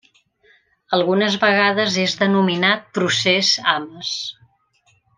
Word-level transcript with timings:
Algunes 0.97 1.37
vegades 1.43 1.99
és 2.05 2.17
denominat 2.23 2.91
Procés 2.99 3.53
Ames. 3.79 4.19